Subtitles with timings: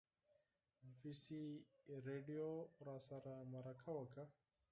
[0.81, 1.43] بي بي سي
[2.07, 2.47] راډیو
[2.87, 4.25] راسره مرکه وکړه.